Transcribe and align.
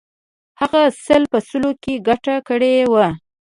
هغه 0.61 0.81
سل 1.05 1.23
په 1.31 1.39
سلو 1.49 1.71
کې 1.83 1.93
ګټه 2.07 2.35
کړې 2.47 2.73
وه. 2.93 3.07